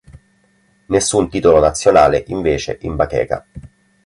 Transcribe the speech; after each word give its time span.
Nessun 0.87 1.29
titolo 1.29 1.59
nazionale, 1.59 2.23
invece, 2.29 2.79
in 2.81 2.95
bacheca. 2.95 3.45